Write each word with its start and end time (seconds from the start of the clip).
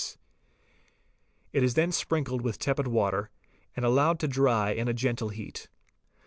1% 0.01 0.17
is 1.61 1.75
then 1.75 1.91
sprinkled 1.91 2.41
with 2.41 2.57
tepid 2.57 2.87
water, 2.87 3.29
and 3.75 3.85
allowed 3.85 4.17
to 4.19 4.27
dry 4.27 4.71
in 4.71 4.87
a 4.87 4.95
gentle 4.95 5.29
heat. 5.29 5.67